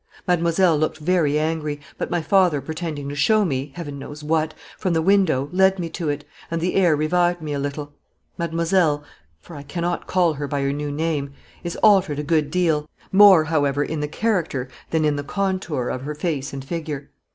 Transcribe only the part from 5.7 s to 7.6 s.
me to it, and the air revived me a